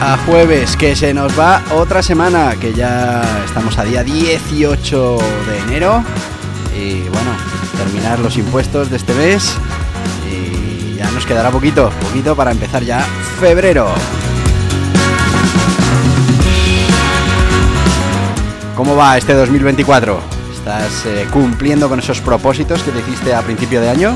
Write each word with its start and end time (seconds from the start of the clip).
A 0.00 0.18
jueves, 0.26 0.76
que 0.76 0.94
se 0.94 1.14
nos 1.14 1.38
va 1.38 1.62
otra 1.74 2.02
semana, 2.02 2.54
que 2.60 2.74
ya 2.74 3.22
estamos 3.44 3.78
a 3.78 3.84
día 3.84 4.04
18 4.04 5.18
de 5.46 5.58
enero. 5.60 6.04
Y 6.74 7.00
bueno, 7.08 7.30
terminar 7.76 8.18
los 8.18 8.36
impuestos 8.36 8.90
de 8.90 8.96
este 8.96 9.14
mes. 9.14 9.56
Y 10.30 10.96
ya 10.96 11.10
nos 11.10 11.24
quedará 11.24 11.50
poquito, 11.50 11.90
poquito 12.02 12.36
para 12.36 12.50
empezar 12.50 12.84
ya 12.84 13.00
febrero. 13.40 13.88
¿Cómo 18.76 18.94
va 18.94 19.16
este 19.16 19.32
2024? 19.32 20.20
¿Estás 20.52 21.06
eh, 21.06 21.26
cumpliendo 21.32 21.88
con 21.88 21.98
esos 21.98 22.20
propósitos 22.20 22.82
que 22.82 22.90
te 22.90 23.00
hiciste 23.00 23.34
a 23.34 23.40
principio 23.40 23.80
de 23.80 23.88
año? 23.88 24.14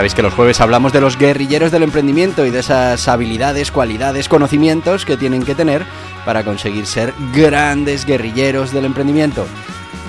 Sabéis 0.00 0.14
que 0.14 0.22
los 0.22 0.32
jueves 0.32 0.62
hablamos 0.62 0.94
de 0.94 1.02
los 1.02 1.18
guerrilleros 1.18 1.70
del 1.70 1.82
emprendimiento 1.82 2.46
y 2.46 2.50
de 2.50 2.60
esas 2.60 3.06
habilidades, 3.06 3.70
cualidades, 3.70 4.30
conocimientos 4.30 5.04
que 5.04 5.18
tienen 5.18 5.42
que 5.42 5.54
tener 5.54 5.84
para 6.24 6.42
conseguir 6.42 6.86
ser 6.86 7.12
grandes 7.34 8.06
guerrilleros 8.06 8.72
del 8.72 8.86
emprendimiento. 8.86 9.44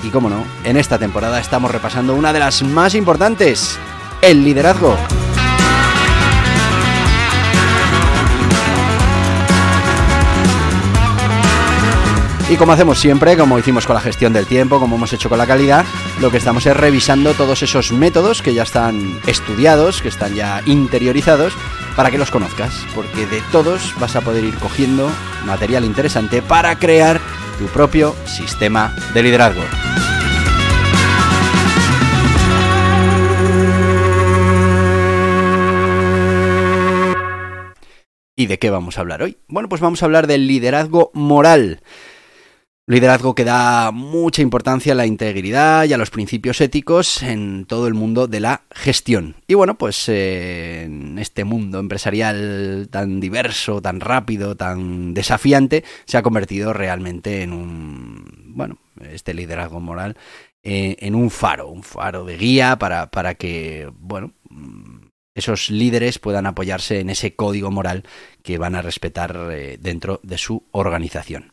Y 0.02 0.08
como 0.08 0.30
no, 0.30 0.46
en 0.64 0.78
esta 0.78 0.98
temporada 0.98 1.38
estamos 1.38 1.70
repasando 1.70 2.14
una 2.14 2.32
de 2.32 2.38
las 2.38 2.62
más 2.62 2.94
importantes, 2.94 3.78
el 4.22 4.42
liderazgo. 4.42 4.96
Y 12.52 12.56
como 12.58 12.72
hacemos 12.72 12.98
siempre, 12.98 13.34
como 13.38 13.58
hicimos 13.58 13.86
con 13.86 13.94
la 13.94 14.02
gestión 14.02 14.34
del 14.34 14.44
tiempo, 14.44 14.78
como 14.78 14.96
hemos 14.96 15.10
hecho 15.14 15.30
con 15.30 15.38
la 15.38 15.46
calidad, 15.46 15.86
lo 16.20 16.30
que 16.30 16.36
estamos 16.36 16.66
es 16.66 16.76
revisando 16.76 17.32
todos 17.32 17.62
esos 17.62 17.92
métodos 17.92 18.42
que 18.42 18.52
ya 18.52 18.62
están 18.62 19.18
estudiados, 19.26 20.02
que 20.02 20.08
están 20.08 20.34
ya 20.34 20.60
interiorizados, 20.66 21.54
para 21.96 22.10
que 22.10 22.18
los 22.18 22.30
conozcas, 22.30 22.84
porque 22.94 23.24
de 23.24 23.40
todos 23.52 23.94
vas 23.98 24.16
a 24.16 24.20
poder 24.20 24.44
ir 24.44 24.54
cogiendo 24.56 25.10
material 25.46 25.86
interesante 25.86 26.42
para 26.42 26.78
crear 26.78 27.22
tu 27.58 27.68
propio 27.68 28.14
sistema 28.26 28.94
de 29.14 29.22
liderazgo. 29.22 29.62
¿Y 38.36 38.44
de 38.44 38.58
qué 38.58 38.68
vamos 38.68 38.98
a 38.98 39.00
hablar 39.00 39.22
hoy? 39.22 39.38
Bueno, 39.48 39.70
pues 39.70 39.80
vamos 39.80 40.02
a 40.02 40.04
hablar 40.04 40.26
del 40.26 40.46
liderazgo 40.46 41.12
moral. 41.14 41.80
Liderazgo 42.88 43.36
que 43.36 43.44
da 43.44 43.92
mucha 43.92 44.42
importancia 44.42 44.92
a 44.92 44.96
la 44.96 45.06
integridad 45.06 45.84
y 45.84 45.92
a 45.92 45.98
los 45.98 46.10
principios 46.10 46.60
éticos 46.60 47.22
en 47.22 47.64
todo 47.64 47.86
el 47.86 47.94
mundo 47.94 48.26
de 48.26 48.40
la 48.40 48.64
gestión. 48.72 49.36
Y 49.46 49.54
bueno, 49.54 49.78
pues 49.78 50.08
eh, 50.08 50.82
en 50.82 51.16
este 51.20 51.44
mundo 51.44 51.78
empresarial 51.78 52.88
tan 52.90 53.20
diverso, 53.20 53.80
tan 53.80 54.00
rápido, 54.00 54.56
tan 54.56 55.14
desafiante, 55.14 55.84
se 56.06 56.18
ha 56.18 56.22
convertido 56.22 56.72
realmente 56.72 57.42
en 57.42 57.52
un, 57.52 58.52
bueno, 58.56 58.78
este 59.00 59.32
liderazgo 59.32 59.78
moral, 59.78 60.16
eh, 60.64 60.96
en 60.98 61.14
un 61.14 61.30
faro, 61.30 61.68
un 61.68 61.84
faro 61.84 62.24
de 62.24 62.36
guía 62.36 62.80
para, 62.80 63.12
para 63.12 63.36
que, 63.36 63.92
bueno, 63.96 64.32
esos 65.36 65.70
líderes 65.70 66.18
puedan 66.18 66.46
apoyarse 66.46 66.98
en 66.98 67.10
ese 67.10 67.36
código 67.36 67.70
moral 67.70 68.02
que 68.42 68.58
van 68.58 68.74
a 68.74 68.82
respetar 68.82 69.50
eh, 69.52 69.78
dentro 69.80 70.18
de 70.24 70.36
su 70.36 70.64
organización. 70.72 71.52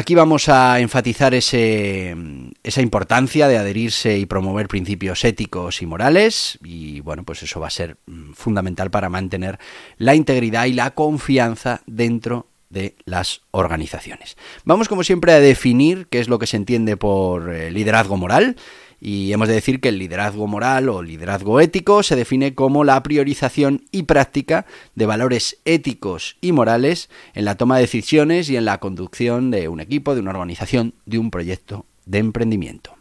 Aquí 0.00 0.14
vamos 0.14 0.48
a 0.48 0.78
enfatizar 0.78 1.34
ese, 1.34 2.14
esa 2.62 2.82
importancia 2.82 3.48
de 3.48 3.58
adherirse 3.58 4.16
y 4.16 4.26
promover 4.26 4.68
principios 4.68 5.24
éticos 5.24 5.82
y 5.82 5.86
morales 5.86 6.56
y 6.62 7.00
bueno, 7.00 7.24
pues 7.24 7.42
eso 7.42 7.58
va 7.58 7.66
a 7.66 7.70
ser 7.70 7.96
mm, 8.06 8.34
fundamental 8.34 8.92
para 8.92 9.08
mantener 9.08 9.58
la 9.96 10.14
integridad 10.14 10.66
y 10.66 10.72
la 10.74 10.92
confianza 10.92 11.82
dentro 11.88 12.46
de 12.70 12.94
las 13.06 13.40
organizaciones. 13.50 14.36
Vamos 14.64 14.88
como 14.88 15.02
siempre 15.02 15.32
a 15.32 15.40
definir 15.40 16.06
qué 16.06 16.20
es 16.20 16.28
lo 16.28 16.38
que 16.38 16.46
se 16.46 16.58
entiende 16.58 16.96
por 16.96 17.52
eh, 17.52 17.72
liderazgo 17.72 18.16
moral 18.16 18.54
y 19.00 19.32
hemos 19.32 19.48
de 19.48 19.54
decir 19.54 19.80
que 19.80 19.90
el 19.90 19.98
liderazgo 19.98 20.46
moral 20.46 20.88
o 20.88 21.02
liderazgo 21.02 21.60
ético 21.60 22.02
se 22.02 22.16
define 22.16 22.54
como 22.54 22.84
la 22.84 23.02
priorización 23.02 23.84
y 23.92 24.04
práctica 24.04 24.66
de 24.94 25.06
valores 25.06 25.58
éticos 25.64 26.36
y 26.40 26.52
morales 26.52 27.08
en 27.34 27.44
la 27.44 27.56
toma 27.56 27.76
de 27.76 27.82
decisiones 27.82 28.50
y 28.50 28.56
en 28.56 28.64
la 28.64 28.78
conducción 28.78 29.50
de 29.50 29.68
un 29.68 29.80
equipo, 29.80 30.14
de 30.14 30.20
una 30.20 30.30
organización, 30.30 30.94
de 31.06 31.18
un 31.18 31.30
proyecto 31.30 31.86
de 32.06 32.18
emprendimiento. 32.18 32.96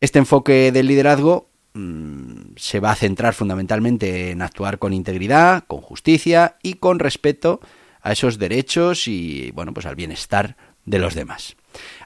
Este 0.00 0.18
enfoque 0.18 0.72
del 0.72 0.86
liderazgo 0.86 1.50
mm, 1.74 2.52
se 2.56 2.80
va 2.80 2.92
a 2.92 2.96
centrar 2.96 3.34
fundamentalmente 3.34 4.30
en 4.30 4.40
actuar 4.40 4.78
con 4.78 4.94
integridad, 4.94 5.64
con 5.66 5.82
justicia 5.82 6.56
y 6.62 6.74
con 6.74 6.98
respeto 6.98 7.60
a 8.00 8.12
esos 8.12 8.38
derechos 8.38 9.06
y 9.06 9.50
bueno, 9.50 9.74
pues 9.74 9.84
al 9.84 9.96
bienestar 9.96 10.56
de 10.86 10.98
los 10.98 11.14
demás. 11.14 11.56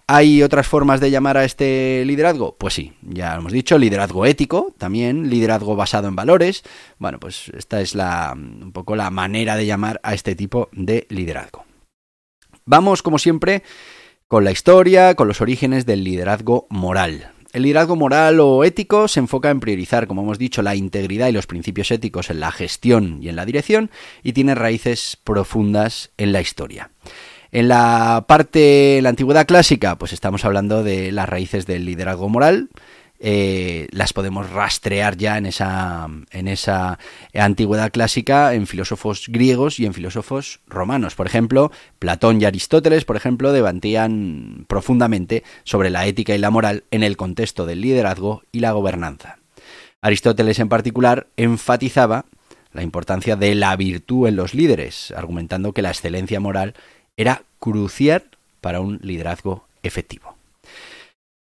¿Hay 0.06 0.42
otras 0.42 0.66
formas 0.66 1.00
de 1.00 1.10
llamar 1.10 1.38
a 1.38 1.44
este 1.44 2.04
liderazgo? 2.04 2.56
Pues 2.58 2.74
sí, 2.74 2.92
ya 3.00 3.32
lo 3.34 3.40
hemos 3.40 3.52
dicho, 3.52 3.78
liderazgo 3.78 4.26
ético, 4.26 4.74
también 4.76 5.30
liderazgo 5.30 5.76
basado 5.76 6.08
en 6.08 6.16
valores. 6.16 6.62
Bueno, 6.98 7.18
pues 7.18 7.48
esta 7.56 7.80
es 7.80 7.94
la, 7.94 8.34
un 8.36 8.72
poco 8.72 8.96
la 8.96 9.10
manera 9.10 9.56
de 9.56 9.64
llamar 9.64 10.00
a 10.02 10.12
este 10.12 10.34
tipo 10.34 10.68
de 10.72 11.06
liderazgo. 11.08 11.64
Vamos, 12.66 13.02
como 13.02 13.18
siempre, 13.18 13.62
con 14.28 14.44
la 14.44 14.52
historia, 14.52 15.14
con 15.14 15.26
los 15.26 15.40
orígenes 15.40 15.86
del 15.86 16.04
liderazgo 16.04 16.66
moral. 16.68 17.30
El 17.54 17.62
liderazgo 17.62 17.96
moral 17.96 18.40
o 18.40 18.64
ético 18.64 19.08
se 19.08 19.20
enfoca 19.20 19.48
en 19.48 19.60
priorizar, 19.60 20.06
como 20.06 20.22
hemos 20.22 20.38
dicho, 20.38 20.60
la 20.60 20.74
integridad 20.74 21.28
y 21.28 21.32
los 21.32 21.46
principios 21.46 21.90
éticos 21.90 22.28
en 22.28 22.40
la 22.40 22.50
gestión 22.50 23.20
y 23.22 23.28
en 23.28 23.36
la 23.36 23.46
dirección 23.46 23.90
y 24.22 24.32
tiene 24.32 24.54
raíces 24.54 25.16
profundas 25.22 26.10
en 26.18 26.32
la 26.32 26.40
historia. 26.40 26.90
En 27.54 27.68
la 27.68 28.24
parte, 28.26 28.98
la 29.00 29.10
antigüedad 29.10 29.46
clásica, 29.46 29.96
pues 29.96 30.12
estamos 30.12 30.44
hablando 30.44 30.82
de 30.82 31.12
las 31.12 31.28
raíces 31.28 31.66
del 31.66 31.84
liderazgo 31.84 32.28
moral. 32.28 32.68
Eh, 33.20 33.86
las 33.92 34.12
podemos 34.12 34.50
rastrear 34.50 35.16
ya 35.16 35.38
en 35.38 35.46
esa, 35.46 36.08
en 36.32 36.48
esa 36.48 36.98
antigüedad 37.32 37.92
clásica 37.92 38.54
en 38.54 38.66
filósofos 38.66 39.26
griegos 39.28 39.78
y 39.78 39.86
en 39.86 39.94
filósofos 39.94 40.62
romanos. 40.66 41.14
Por 41.14 41.28
ejemplo, 41.28 41.70
Platón 42.00 42.42
y 42.42 42.44
Aristóteles, 42.44 43.04
por 43.04 43.14
ejemplo, 43.14 43.52
debatían 43.52 44.64
profundamente 44.66 45.44
sobre 45.62 45.90
la 45.90 46.06
ética 46.06 46.34
y 46.34 46.38
la 46.38 46.50
moral 46.50 46.82
en 46.90 47.04
el 47.04 47.16
contexto 47.16 47.66
del 47.66 47.82
liderazgo 47.82 48.42
y 48.50 48.58
la 48.58 48.72
gobernanza. 48.72 49.38
Aristóteles 50.00 50.58
en 50.58 50.68
particular 50.68 51.28
enfatizaba 51.36 52.24
la 52.72 52.82
importancia 52.82 53.36
de 53.36 53.54
la 53.54 53.76
virtud 53.76 54.26
en 54.26 54.34
los 54.34 54.54
líderes, 54.54 55.14
argumentando 55.16 55.72
que 55.72 55.82
la 55.82 55.90
excelencia 55.90 56.40
moral 56.40 56.74
era 57.16 57.42
crucial 57.58 58.24
para 58.60 58.80
un 58.80 58.98
liderazgo 59.02 59.66
efectivo. 59.82 60.34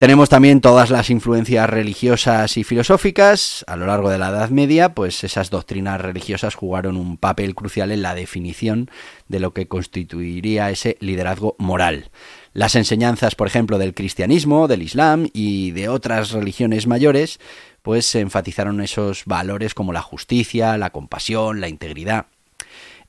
Tenemos 0.01 0.29
también 0.29 0.61
todas 0.61 0.91
las 0.91 1.11
influencias 1.11 1.69
religiosas 1.69 2.57
y 2.57 2.63
filosóficas. 2.63 3.65
A 3.67 3.75
lo 3.75 3.87
largo 3.87 4.11
de 4.11 4.19
la 4.19 4.29
Edad 4.29 4.51
Media, 4.51 4.95
pues 4.95 5.25
esas 5.25 5.51
doctrinas 5.51 6.01
religiosas 6.01 6.55
jugaron 6.55 6.97
un 6.97 7.17
papel 7.17 7.57
crucial 7.57 7.91
en 7.91 8.03
la 8.03 8.15
definición 8.15 8.93
de 9.27 9.41
lo 9.41 9.53
que 9.53 9.67
constituiría 9.67 10.71
ese 10.71 10.99
liderazgo 11.01 11.57
moral. 11.59 12.13
Las 12.53 12.77
enseñanzas, 12.77 13.35
por 13.35 13.49
ejemplo, 13.49 13.77
del 13.77 13.93
cristianismo, 13.93 14.69
del 14.69 14.83
islam 14.83 15.31
y 15.33 15.73
de 15.73 15.89
otras 15.89 16.31
religiones 16.31 16.87
mayores, 16.87 17.41
pues 17.83 18.07
se 18.07 18.21
enfatizaron 18.21 18.81
esos 18.81 19.25
valores 19.25 19.75
como 19.75 19.93
la 19.93 20.03
justicia, 20.03 20.79
la 20.79 20.91
compasión, 20.91 21.61
la 21.61 21.69
integridad. 21.69 22.27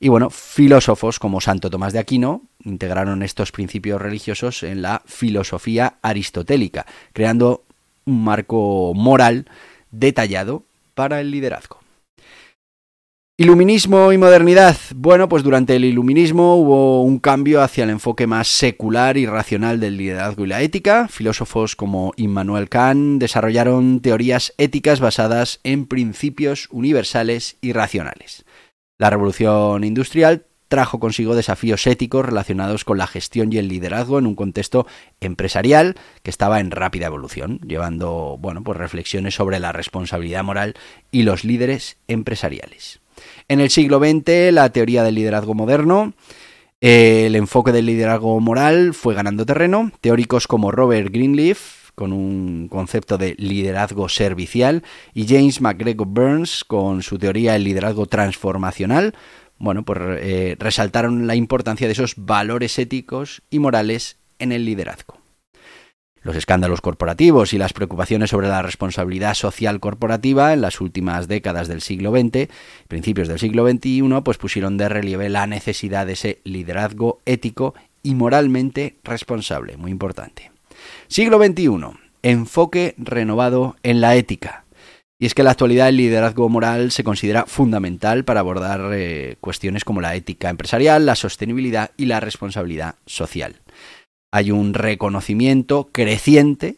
Y 0.02 0.08
bueno, 0.08 0.30
filósofos 0.30 1.18
como 1.18 1.42
Santo 1.42 1.68
Tomás 1.68 1.92
de 1.92 1.98
Aquino 1.98 2.42
integraron 2.64 3.22
estos 3.22 3.52
principios 3.52 4.00
religiosos 4.00 4.62
en 4.62 4.80
la 4.80 5.02
filosofía 5.04 5.98
aristotélica, 6.00 6.86
creando 7.12 7.64
un 8.06 8.24
marco 8.24 8.94
moral 8.94 9.46
detallado 9.90 10.64
para 10.94 11.20
el 11.20 11.30
liderazgo. 11.30 11.80
Iluminismo 13.36 14.12
y 14.12 14.18
modernidad. 14.18 14.76
Bueno, 14.94 15.28
pues 15.28 15.42
durante 15.42 15.76
el 15.76 15.84
iluminismo 15.84 16.56
hubo 16.56 17.02
un 17.02 17.18
cambio 17.18 17.62
hacia 17.62 17.84
el 17.84 17.90
enfoque 17.90 18.26
más 18.26 18.48
secular 18.48 19.16
y 19.16 19.24
racional 19.26 19.80
del 19.80 19.96
liderazgo 19.96 20.44
y 20.44 20.48
la 20.48 20.62
ética. 20.62 21.08
Filósofos 21.08 21.76
como 21.76 22.12
Immanuel 22.16 22.68
Kant 22.68 23.20
desarrollaron 23.20 24.00
teorías 24.00 24.52
éticas 24.58 25.00
basadas 25.00 25.60
en 25.62 25.86
principios 25.86 26.68
universales 26.70 27.56
y 27.62 27.72
racionales. 27.72 28.44
La 29.00 29.08
revolución 29.08 29.82
industrial 29.82 30.44
trajo 30.68 31.00
consigo 31.00 31.34
desafíos 31.34 31.86
éticos 31.86 32.26
relacionados 32.26 32.84
con 32.84 32.98
la 32.98 33.06
gestión 33.06 33.50
y 33.50 33.56
el 33.56 33.66
liderazgo 33.66 34.18
en 34.18 34.26
un 34.26 34.34
contexto 34.34 34.86
empresarial 35.22 35.94
que 36.22 36.28
estaba 36.28 36.60
en 36.60 36.70
rápida 36.70 37.06
evolución, 37.06 37.60
llevando, 37.66 38.36
bueno, 38.38 38.62
pues 38.62 38.76
reflexiones 38.76 39.34
sobre 39.34 39.58
la 39.58 39.72
responsabilidad 39.72 40.44
moral 40.44 40.74
y 41.10 41.22
los 41.22 41.44
líderes 41.44 41.96
empresariales. 42.08 43.00
En 43.48 43.60
el 43.60 43.70
siglo 43.70 44.00
XX, 44.00 44.52
la 44.52 44.70
teoría 44.70 45.02
del 45.02 45.14
liderazgo 45.14 45.54
moderno 45.54 46.12
el 46.82 47.36
enfoque 47.36 47.72
del 47.72 47.86
liderazgo 47.86 48.38
moral 48.40 48.92
fue 48.92 49.14
ganando 49.14 49.46
terreno. 49.46 49.92
Teóricos 50.02 50.46
como 50.46 50.72
Robert 50.72 51.10
Greenleaf 51.10 51.79
con 51.94 52.12
un 52.12 52.68
concepto 52.68 53.18
de 53.18 53.34
liderazgo 53.38 54.08
servicial, 54.08 54.82
y 55.14 55.26
James 55.26 55.60
McGregor 55.60 56.06
Burns 56.06 56.64
con 56.64 57.02
su 57.02 57.18
teoría 57.18 57.52
del 57.52 57.64
liderazgo 57.64 58.06
transformacional, 58.06 59.14
bueno, 59.58 59.84
pues 59.84 59.98
eh, 60.00 60.56
resaltaron 60.58 61.26
la 61.26 61.34
importancia 61.34 61.86
de 61.86 61.92
esos 61.92 62.14
valores 62.16 62.78
éticos 62.78 63.42
y 63.50 63.58
morales 63.58 64.16
en 64.38 64.52
el 64.52 64.64
liderazgo. 64.64 65.20
Los 66.22 66.36
escándalos 66.36 66.82
corporativos 66.82 67.54
y 67.54 67.58
las 67.58 67.72
preocupaciones 67.72 68.30
sobre 68.30 68.48
la 68.48 68.60
responsabilidad 68.60 69.34
social 69.34 69.80
corporativa 69.80 70.52
en 70.52 70.60
las 70.60 70.80
últimas 70.80 71.28
décadas 71.28 71.66
del 71.66 71.80
siglo 71.80 72.10
XX, 72.10 72.48
principios 72.88 73.28
del 73.28 73.38
siglo 73.38 73.68
XXI, 73.68 74.02
pues 74.22 74.36
pusieron 74.36 74.76
de 74.76 74.88
relieve 74.88 75.30
la 75.30 75.46
necesidad 75.46 76.06
de 76.06 76.12
ese 76.12 76.40
liderazgo 76.44 77.20
ético 77.24 77.74
y 78.02 78.14
moralmente 78.14 78.98
responsable, 79.02 79.76
muy 79.78 79.90
importante. 79.90 80.49
Siglo 81.08 81.38
XXI. 81.38 81.98
Enfoque 82.22 82.94
renovado 82.98 83.76
en 83.82 84.00
la 84.00 84.16
ética. 84.16 84.64
Y 85.18 85.26
es 85.26 85.34
que 85.34 85.42
en 85.42 85.46
la 85.46 85.50
actualidad 85.50 85.88
el 85.90 85.98
liderazgo 85.98 86.48
moral 86.48 86.92
se 86.92 87.04
considera 87.04 87.44
fundamental 87.44 88.24
para 88.24 88.40
abordar 88.40 88.90
eh, 88.94 89.36
cuestiones 89.40 89.84
como 89.84 90.00
la 90.00 90.14
ética 90.14 90.48
empresarial, 90.48 91.04
la 91.04 91.14
sostenibilidad 91.14 91.90
y 91.98 92.06
la 92.06 92.20
responsabilidad 92.20 92.94
social. 93.04 93.56
Hay 94.32 94.50
un 94.50 94.72
reconocimiento 94.72 95.90
creciente 95.92 96.76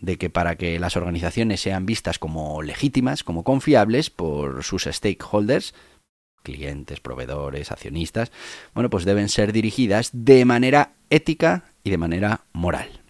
de 0.00 0.18
que 0.18 0.30
para 0.30 0.56
que 0.56 0.80
las 0.80 0.96
organizaciones 0.96 1.60
sean 1.60 1.86
vistas 1.86 2.18
como 2.18 2.60
legítimas, 2.62 3.22
como 3.22 3.44
confiables 3.44 4.10
por 4.10 4.64
sus 4.64 4.84
stakeholders, 4.84 5.72
clientes, 6.42 7.00
proveedores, 7.00 7.70
accionistas, 7.70 8.32
bueno, 8.74 8.90
pues 8.90 9.04
deben 9.04 9.28
ser 9.28 9.52
dirigidas 9.52 10.10
de 10.12 10.44
manera 10.44 10.92
ética 11.10 11.64
y 11.84 11.90
de 11.90 11.98
manera 11.98 12.42
moral. 12.52 13.05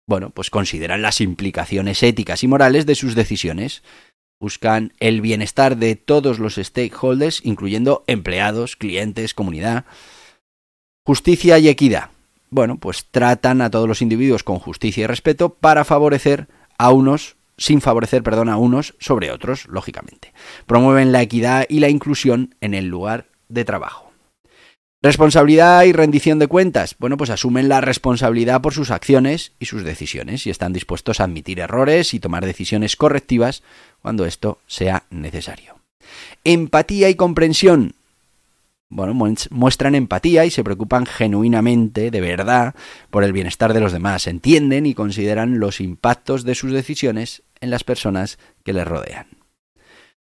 Bueno, 0.07 0.31
pues 0.31 0.51
consideran 0.51 1.03
las 1.03 1.21
implicaciones 1.21 2.03
éticas 2.03 2.43
y 2.43 2.49
morales 2.49 2.87
de 2.87 2.95
sus 2.95 3.15
decisiones, 3.15 3.83
buscan 4.43 4.93
el 4.99 5.21
bienestar 5.21 5.77
de 5.77 5.95
todos 5.95 6.41
los 6.41 6.57
stakeholders, 6.57 7.41
incluyendo 7.45 8.03
empleados, 8.09 8.75
clientes, 8.75 9.35
comunidad. 9.35 9.85
Justicia 11.07 11.61
y 11.61 11.69
equidad. 11.69 12.11
Bueno, 12.51 12.77
pues 12.77 13.07
tratan 13.09 13.61
a 13.61 13.71
todos 13.71 13.87
los 13.87 14.03
individuos 14.03 14.43
con 14.43 14.59
justicia 14.59 15.05
y 15.05 15.07
respeto 15.07 15.51
para 15.51 15.85
favorecer 15.85 16.49
a 16.77 16.91
unos, 16.91 17.37
sin 17.57 17.81
favorecer, 17.81 18.25
perdón, 18.25 18.49
a 18.49 18.57
unos 18.57 18.97
sobre 18.99 19.31
otros, 19.31 19.69
lógicamente. 19.69 20.33
Promueven 20.67 21.13
la 21.13 21.23
equidad 21.23 21.65
y 21.69 21.79
la 21.79 21.89
inclusión 21.89 22.57
en 22.61 22.75
el 22.75 22.89
lugar 22.89 23.29
de 23.49 23.65
trabajo. 23.65 24.13
Responsabilidad 25.05 25.83
y 25.83 25.93
rendición 25.93 26.39
de 26.39 26.47
cuentas. 26.47 26.95
Bueno, 27.01 27.17
pues 27.17 27.31
asumen 27.31 27.69
la 27.69 27.81
responsabilidad 27.81 28.61
por 28.61 28.73
sus 28.73 28.93
acciones 28.93 29.51
y 29.59 29.67
sus 29.67 29.83
decisiones 29.83 30.47
y 30.47 30.51
están 30.51 30.73
dispuestos 30.73 31.19
a 31.19 31.25
admitir 31.25 31.59
errores 31.59 32.15
y 32.15 32.21
tomar 32.21 32.47
decisiones 32.47 32.95
correctivas 32.95 33.65
cuando 34.03 34.27
esto 34.27 34.59
sea 34.67 35.05
necesario. 35.11 35.77
Empatía 36.45 37.09
y 37.09 37.15
comprensión. 37.15 37.95
Bueno, 38.91 39.15
muestran 39.15 39.95
empatía 39.95 40.45
y 40.45 40.51
se 40.51 40.63
preocupan 40.63 41.07
genuinamente, 41.07 42.11
de 42.11 42.21
verdad, 42.21 42.75
por 43.09 43.25
el 43.25 43.33
bienestar 43.33 43.73
de 43.73 43.81
los 43.81 43.93
demás. 43.93 44.27
Entienden 44.27 44.85
y 44.85 44.93
consideran 44.93 45.61
los 45.61 45.81
impactos 45.81 46.45
de 46.45 46.55
sus 46.55 46.73
decisiones 46.73 47.43
en 47.63 47.71
las 47.71 47.85
personas 47.85 48.39
que 48.65 48.75
les 48.75 48.87
rodean. 48.87 49.29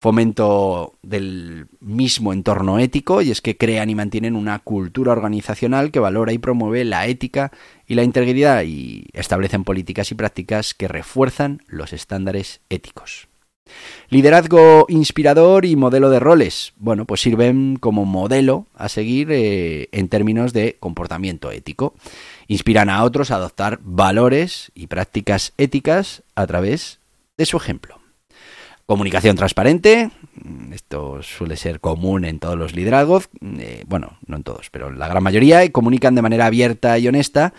Fomento 0.00 0.94
del 1.02 1.66
mismo 1.80 2.32
entorno 2.32 2.80
ético 2.80 3.22
y 3.22 3.30
es 3.30 3.40
que 3.40 3.56
crean 3.56 3.90
y 3.90 3.94
mantienen 3.94 4.34
una 4.34 4.58
cultura 4.60 5.12
organizacional 5.12 5.92
que 5.92 6.00
valora 6.00 6.32
y 6.32 6.38
promueve 6.38 6.84
la 6.84 7.06
ética 7.06 7.52
y 7.86 7.94
la 7.94 8.04
integridad 8.04 8.62
y 8.62 9.06
establecen 9.12 9.64
políticas 9.64 10.10
y 10.10 10.14
prácticas 10.14 10.74
que 10.74 10.88
refuerzan 10.88 11.62
los 11.68 11.92
estándares 11.92 12.60
éticos. 12.70 13.28
Liderazgo 14.08 14.86
inspirador 14.88 15.64
y 15.64 15.76
modelo 15.76 16.10
de 16.10 16.20
roles. 16.20 16.72
Bueno, 16.76 17.04
pues 17.04 17.20
sirven 17.20 17.76
como 17.76 18.04
modelo 18.04 18.66
a 18.74 18.88
seguir 18.88 19.28
eh, 19.30 19.88
en 19.92 20.08
términos 20.08 20.52
de 20.52 20.76
comportamiento 20.80 21.50
ético. 21.50 21.94
Inspiran 22.46 22.90
a 22.90 23.04
otros 23.04 23.30
a 23.30 23.36
adoptar 23.36 23.80
valores 23.82 24.72
y 24.74 24.86
prácticas 24.86 25.52
éticas 25.58 26.22
a 26.34 26.46
través 26.46 27.00
de 27.36 27.46
su 27.46 27.56
ejemplo. 27.56 27.98
Comunicación 28.86 29.36
transparente, 29.36 30.10
esto 30.72 31.22
suele 31.22 31.56
ser 31.56 31.78
común 31.78 32.24
en 32.24 32.38
todos 32.38 32.56
los 32.56 32.74
liderazgos, 32.74 33.28
eh, 33.42 33.84
bueno, 33.86 34.16
no 34.26 34.36
en 34.36 34.42
todos, 34.42 34.70
pero 34.70 34.88
en 34.88 34.98
la 34.98 35.08
gran 35.08 35.22
mayoría, 35.22 35.62
y 35.62 35.68
comunican 35.68 36.14
de 36.14 36.22
manera 36.22 36.46
abierta 36.46 36.98
y 36.98 37.06
honesta 37.06 37.52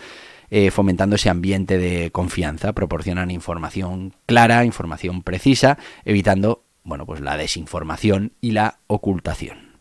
eh, 0.50 0.70
fomentando 0.70 1.16
ese 1.16 1.30
ambiente 1.30 1.78
de 1.78 2.10
confianza, 2.10 2.72
proporcionan 2.72 3.30
información 3.30 4.14
clara, 4.26 4.64
información 4.64 5.22
precisa, 5.22 5.78
evitando 6.04 6.64
bueno, 6.82 7.06
pues 7.06 7.20
la 7.20 7.36
desinformación 7.36 8.32
y 8.40 8.52
la 8.52 8.80
ocultación. 8.86 9.80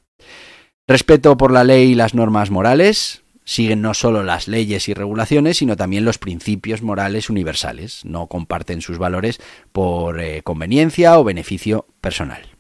Respeto 0.88 1.38
por 1.38 1.51
la 1.51 1.63
ley 1.63 1.91
y 1.91 1.95
las 1.95 2.13
normas 2.13 2.51
morales, 2.51 3.23
siguen 3.45 3.81
no 3.81 3.93
solo 3.93 4.23
las 4.23 4.47
leyes 4.47 4.89
y 4.89 4.93
regulaciones, 4.93 5.57
sino 5.57 5.75
también 5.75 6.05
los 6.05 6.17
principios 6.17 6.81
morales 6.81 7.29
universales. 7.29 8.05
No 8.05 8.27
comparten 8.27 8.81
sus 8.81 8.97
valores 8.97 9.39
por 9.71 10.19
eh, 10.19 10.43
conveniencia 10.43 11.17
o 11.19 11.23
beneficio 11.23 11.88
personal. 12.01 12.58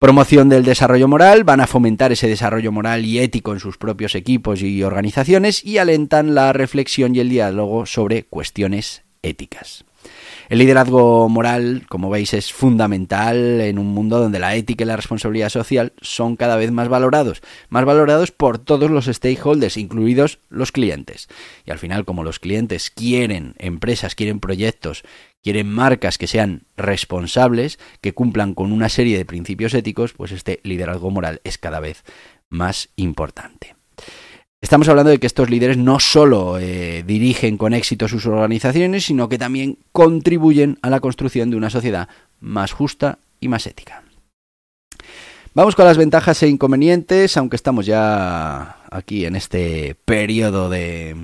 Promoción 0.00 0.48
del 0.48 0.64
desarrollo 0.64 1.08
moral, 1.08 1.42
van 1.42 1.60
a 1.60 1.66
fomentar 1.66 2.12
ese 2.12 2.28
desarrollo 2.28 2.70
moral 2.70 3.04
y 3.04 3.18
ético 3.18 3.52
en 3.52 3.58
sus 3.58 3.78
propios 3.78 4.14
equipos 4.14 4.62
y 4.62 4.84
organizaciones 4.84 5.64
y 5.64 5.78
alentan 5.78 6.36
la 6.36 6.52
reflexión 6.52 7.16
y 7.16 7.18
el 7.18 7.28
diálogo 7.28 7.84
sobre 7.84 8.22
cuestiones 8.22 9.02
éticas. 9.22 9.87
El 10.48 10.60
liderazgo 10.60 11.28
moral, 11.28 11.84
como 11.90 12.08
veis, 12.08 12.32
es 12.32 12.54
fundamental 12.54 13.60
en 13.60 13.78
un 13.78 13.88
mundo 13.88 14.18
donde 14.18 14.38
la 14.38 14.54
ética 14.54 14.84
y 14.84 14.86
la 14.86 14.96
responsabilidad 14.96 15.50
social 15.50 15.92
son 16.00 16.36
cada 16.36 16.56
vez 16.56 16.72
más 16.72 16.88
valorados, 16.88 17.42
más 17.68 17.84
valorados 17.84 18.30
por 18.30 18.58
todos 18.58 18.90
los 18.90 19.04
stakeholders, 19.04 19.76
incluidos 19.76 20.38
los 20.48 20.72
clientes. 20.72 21.28
Y 21.66 21.70
al 21.70 21.78
final, 21.78 22.06
como 22.06 22.24
los 22.24 22.38
clientes 22.38 22.90
quieren 22.90 23.56
empresas, 23.58 24.14
quieren 24.14 24.40
proyectos, 24.40 25.02
quieren 25.42 25.68
marcas 25.70 26.16
que 26.16 26.26
sean 26.26 26.62
responsables, 26.78 27.78
que 28.00 28.14
cumplan 28.14 28.54
con 28.54 28.72
una 28.72 28.88
serie 28.88 29.18
de 29.18 29.26
principios 29.26 29.74
éticos, 29.74 30.14
pues 30.14 30.32
este 30.32 30.60
liderazgo 30.62 31.10
moral 31.10 31.42
es 31.44 31.58
cada 31.58 31.80
vez 31.80 32.04
más 32.48 32.88
importante. 32.96 33.76
Estamos 34.60 34.88
hablando 34.88 35.10
de 35.10 35.18
que 35.18 35.28
estos 35.28 35.50
líderes 35.50 35.78
no 35.78 36.00
solo 36.00 36.58
eh, 36.58 37.04
dirigen 37.06 37.56
con 37.56 37.74
éxito 37.74 38.08
sus 38.08 38.26
organizaciones, 38.26 39.04
sino 39.04 39.28
que 39.28 39.38
también 39.38 39.78
contribuyen 39.92 40.78
a 40.82 40.90
la 40.90 40.98
construcción 40.98 41.50
de 41.50 41.56
una 41.56 41.70
sociedad 41.70 42.08
más 42.40 42.72
justa 42.72 43.20
y 43.40 43.46
más 43.46 43.66
ética. 43.68 44.02
Vamos 45.54 45.76
con 45.76 45.84
las 45.84 45.96
ventajas 45.96 46.42
e 46.42 46.48
inconvenientes, 46.48 47.36
aunque 47.36 47.56
estamos 47.56 47.86
ya 47.86 48.80
aquí 48.90 49.24
en 49.26 49.36
este 49.36 49.96
periodo 50.04 50.68
de, 50.68 51.16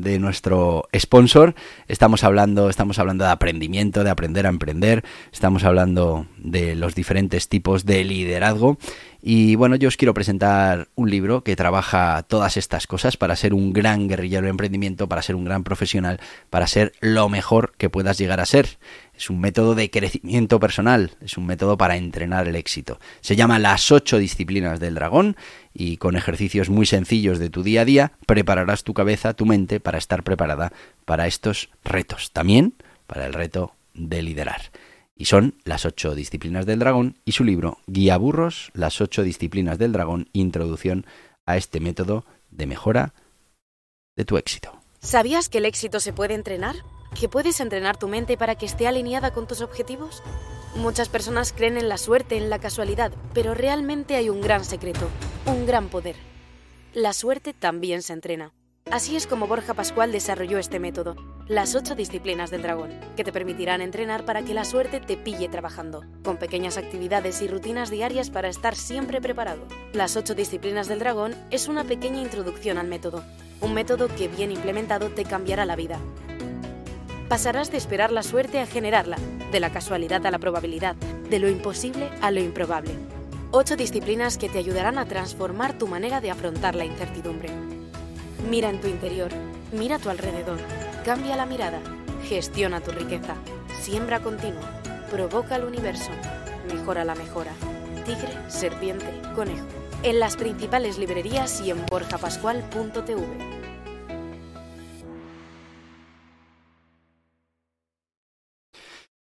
de 0.00 0.18
nuestro 0.18 0.88
sponsor. 0.96 1.54
Estamos 1.88 2.24
hablando, 2.24 2.70
estamos 2.70 2.98
hablando 2.98 3.24
de 3.24 3.30
aprendimiento, 3.30 4.04
de 4.04 4.10
aprender 4.10 4.46
a 4.46 4.50
emprender, 4.50 5.04
estamos 5.32 5.64
hablando 5.64 6.26
de 6.38 6.74
los 6.74 6.94
diferentes 6.94 7.48
tipos 7.48 7.84
de 7.84 8.04
liderazgo. 8.04 8.78
Y 9.22 9.54
bueno, 9.56 9.76
yo 9.76 9.88
os 9.88 9.98
quiero 9.98 10.14
presentar 10.14 10.88
un 10.94 11.10
libro 11.10 11.44
que 11.44 11.54
trabaja 11.54 12.22
todas 12.22 12.56
estas 12.56 12.86
cosas 12.86 13.18
para 13.18 13.36
ser 13.36 13.52
un 13.52 13.72
gran 13.72 14.08
guerrillero 14.08 14.44
de 14.44 14.50
emprendimiento, 14.50 15.08
para 15.08 15.20
ser 15.20 15.36
un 15.36 15.44
gran 15.44 15.62
profesional, 15.62 16.20
para 16.48 16.66
ser 16.66 16.92
lo 17.00 17.28
mejor 17.28 17.72
que 17.76 17.90
puedas 17.90 18.16
llegar 18.16 18.40
a 18.40 18.46
ser. 18.46 18.78
Es 19.14 19.28
un 19.28 19.38
método 19.38 19.74
de 19.74 19.90
crecimiento 19.90 20.58
personal, 20.58 21.10
es 21.20 21.36
un 21.36 21.44
método 21.44 21.76
para 21.76 21.96
entrenar 21.96 22.48
el 22.48 22.56
éxito. 22.56 22.98
Se 23.20 23.36
llama 23.36 23.58
Las 23.58 23.92
ocho 23.92 24.16
disciplinas 24.16 24.80
del 24.80 24.94
dragón 24.94 25.36
y 25.72 25.96
con 25.96 26.16
ejercicios 26.16 26.68
muy 26.68 26.86
sencillos 26.86 27.38
de 27.38 27.50
tu 27.50 27.62
día 27.62 27.82
a 27.82 27.84
día 27.84 28.12
prepararás 28.26 28.84
tu 28.84 28.94
cabeza, 28.94 29.34
tu 29.34 29.46
mente 29.46 29.80
para 29.80 29.98
estar 29.98 30.22
preparada 30.22 30.72
para 31.04 31.26
estos 31.26 31.70
retos. 31.84 32.32
También 32.32 32.74
para 33.06 33.26
el 33.26 33.32
reto 33.32 33.74
de 33.94 34.22
liderar. 34.22 34.70
Y 35.16 35.26
son 35.26 35.54
las 35.64 35.84
ocho 35.84 36.14
disciplinas 36.14 36.64
del 36.64 36.78
dragón 36.78 37.18
y 37.24 37.32
su 37.32 37.44
libro 37.44 37.78
Guía 37.86 38.16
Burros, 38.16 38.70
las 38.74 39.00
ocho 39.00 39.22
disciplinas 39.22 39.78
del 39.78 39.92
dragón, 39.92 40.28
introducción 40.32 41.04
a 41.44 41.56
este 41.56 41.80
método 41.80 42.24
de 42.50 42.66
mejora 42.66 43.12
de 44.16 44.24
tu 44.24 44.38
éxito. 44.38 44.80
¿Sabías 45.00 45.48
que 45.48 45.58
el 45.58 45.66
éxito 45.66 46.00
se 46.00 46.12
puede 46.12 46.34
entrenar? 46.34 46.76
¿Que 47.18 47.28
puedes 47.28 47.60
entrenar 47.60 47.96
tu 47.96 48.08
mente 48.08 48.36
para 48.36 48.54
que 48.54 48.66
esté 48.66 48.86
alineada 48.86 49.32
con 49.32 49.46
tus 49.46 49.60
objetivos? 49.60 50.22
Muchas 50.76 51.08
personas 51.08 51.52
creen 51.52 51.76
en 51.76 51.88
la 51.88 51.98
suerte, 51.98 52.36
en 52.36 52.48
la 52.48 52.58
casualidad, 52.58 53.12
pero 53.34 53.54
realmente 53.54 54.14
hay 54.16 54.28
un 54.28 54.40
gran 54.40 54.64
secreto, 54.64 55.08
un 55.46 55.66
gran 55.66 55.88
poder. 55.88 56.16
La 56.92 57.12
suerte 57.12 57.52
también 57.52 58.02
se 58.02 58.12
entrena. 58.12 58.52
Así 58.90 59.14
es 59.14 59.26
como 59.26 59.46
Borja 59.46 59.74
Pascual 59.74 60.10
desarrolló 60.10 60.58
este 60.58 60.80
método, 60.80 61.14
las 61.46 61.74
ocho 61.74 61.94
disciplinas 61.94 62.50
del 62.50 62.62
dragón, 62.62 62.90
que 63.16 63.22
te 63.22 63.32
permitirán 63.32 63.82
entrenar 63.82 64.24
para 64.24 64.42
que 64.42 64.54
la 64.54 64.64
suerte 64.64 65.00
te 65.00 65.16
pille 65.16 65.48
trabajando, 65.48 66.04
con 66.24 66.38
pequeñas 66.38 66.76
actividades 66.76 67.40
y 67.42 67.48
rutinas 67.48 67.90
diarias 67.90 68.30
para 68.30 68.48
estar 68.48 68.74
siempre 68.74 69.20
preparado. 69.20 69.66
Las 69.92 70.16
ocho 70.16 70.34
disciplinas 70.34 70.88
del 70.88 70.98
dragón 70.98 71.36
es 71.50 71.68
una 71.68 71.84
pequeña 71.84 72.20
introducción 72.20 72.78
al 72.78 72.88
método, 72.88 73.22
un 73.60 73.74
método 73.74 74.08
que 74.08 74.28
bien 74.28 74.50
implementado 74.50 75.10
te 75.10 75.24
cambiará 75.24 75.64
la 75.66 75.76
vida 75.76 76.00
pasarás 77.30 77.70
de 77.70 77.78
esperar 77.78 78.10
la 78.10 78.24
suerte 78.24 78.58
a 78.58 78.66
generarla, 78.66 79.16
de 79.52 79.60
la 79.60 79.70
casualidad 79.70 80.26
a 80.26 80.32
la 80.32 80.40
probabilidad, 80.40 80.96
de 80.96 81.38
lo 81.38 81.48
imposible 81.48 82.10
a 82.20 82.32
lo 82.32 82.40
improbable. 82.40 82.90
Ocho 83.52 83.74
disciplinas 83.74 84.38
que 84.38 84.48
te 84.48 84.58
ayudarán 84.58 84.96
a 84.96 85.06
transformar 85.06 85.76
tu 85.76 85.88
manera 85.88 86.20
de 86.20 86.30
afrontar 86.30 86.76
la 86.76 86.84
incertidumbre. 86.84 87.50
Mira 88.48 88.70
en 88.70 88.80
tu 88.80 88.86
interior, 88.86 89.32
mira 89.72 89.96
a 89.96 89.98
tu 89.98 90.08
alrededor, 90.08 90.60
cambia 91.04 91.34
la 91.34 91.46
mirada, 91.46 91.80
gestiona 92.28 92.80
tu 92.80 92.92
riqueza, 92.92 93.34
siembra 93.82 94.20
continua, 94.20 94.80
provoca 95.10 95.56
el 95.56 95.64
universo, 95.64 96.12
mejora 96.72 97.04
la 97.04 97.16
mejora. 97.16 97.50
Tigre, 98.04 98.32
serpiente, 98.46 99.20
conejo. 99.34 99.66
En 100.04 100.20
las 100.20 100.36
principales 100.36 100.96
librerías 100.96 101.60
y 101.60 101.72
en 101.72 101.84
borjapascual.tv. 101.86 103.59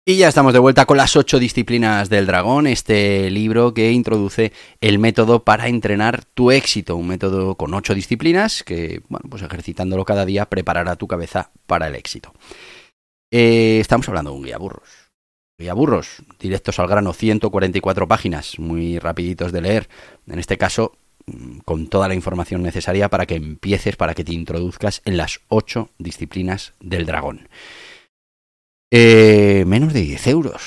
Y 0.05 0.17
ya 0.17 0.27
estamos 0.27 0.53
de 0.53 0.59
vuelta 0.59 0.85
con 0.85 0.97
las 0.97 1.15
ocho 1.15 1.39
disciplinas 1.39 2.09
del 2.09 2.27
dragón, 2.27 2.67
este 2.67 3.31
libro 3.31 3.73
que 3.73 3.93
introduce 3.93 4.53
el 4.81 4.99
método 4.99 5.45
para 5.45 5.69
entrenar 5.69 6.25
tu 6.25 6.51
éxito, 6.51 6.97
un 6.97 7.07
método 7.07 7.55
con 7.55 7.73
ocho 7.73 7.95
disciplinas 7.95 8.65
que, 8.65 9.03
bueno, 9.09 9.29
pues 9.31 9.45
ejercitándolo 9.45 10.05
cada 10.05 10.27
día 10.27 10.47
preparará 10.47 10.97
tu 10.97 11.07
cabeza 11.07 11.53
para 11.69 11.87
el 11.87 11.95
éxito. 11.95 12.35
Eh, 13.31 13.79
estamos 13.79 14.09
hablando 14.09 14.33
de 14.33 14.39
un 14.39 14.43
guía 14.43 14.59
burros. 14.59 14.89
Guía 15.57 15.73
burros, 15.73 16.17
directos 16.41 16.81
al 16.81 16.89
grano, 16.89 17.13
144 17.13 18.09
páginas, 18.09 18.59
muy 18.59 18.99
rapiditos 18.99 19.53
de 19.53 19.61
leer. 19.61 19.89
En 20.27 20.41
este 20.41 20.59
caso, 20.59 20.97
mm, 21.27 21.59
con 21.59 21.87
toda 21.87 22.09
la 22.09 22.17
información 22.17 22.65
necesaria 22.65 23.09
para 23.09 23.27
que 23.27 23.37
empieces, 23.37 23.95
para 23.95 24.15
que 24.15 24.25
te 24.25 24.33
introduzcas 24.33 25.01
en 25.05 25.17
las 25.17 25.39
ocho 25.47 25.91
disciplinas 25.99 26.73
del 26.81 27.07
dragón. 27.07 27.49
Eh, 28.95 29.65
menos 29.67 29.95
de 29.95 30.03
10 30.03 30.27
euros. 30.27 30.63